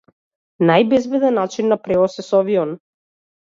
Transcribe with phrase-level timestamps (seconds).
[0.69, 2.75] Најбезбеден начин на превоз е со авион.